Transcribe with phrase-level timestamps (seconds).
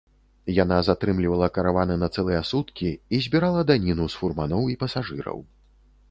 [0.63, 5.39] Яна затрымлівала караваны на цэлыя суткі і збірала даніну з фурманоў і пасажыраў.